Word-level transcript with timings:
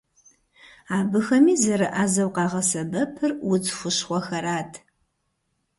Абыхэми 0.97 1.53
зэрыӏэзэу 1.63 2.29
къагъэсэбэпыр 2.35 3.31
удз 3.51 3.67
хущхъуэхэрат. 3.77 4.71